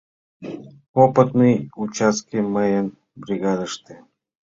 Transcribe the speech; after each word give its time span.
Опытный 1.03 1.55
участке 1.83 2.37
мыйын 2.53 2.87
бригадыште. 3.21 3.93